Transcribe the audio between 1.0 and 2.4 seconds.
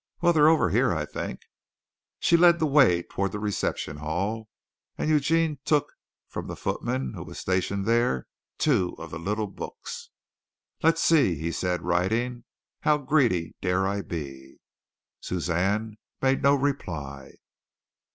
think." She